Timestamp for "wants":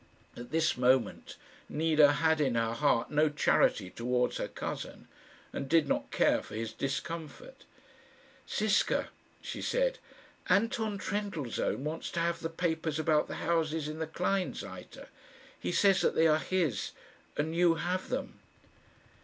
11.83-12.09